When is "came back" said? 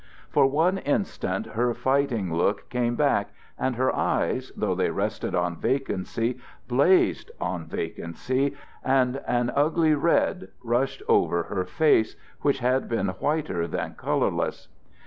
2.71-3.29